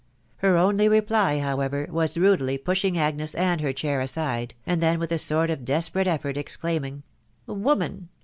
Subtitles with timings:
[0.37, 5.11] Her only reply, however, was rudely pushing Agnes and her chair aside, and then with
[5.11, 7.03] a sort of desperate effort, exclaiming,
[7.45, 8.09] —"Woman